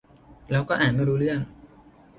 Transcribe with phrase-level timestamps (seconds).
[0.51, 1.39] แล้วก็อ่านไม่รู้เรื่อง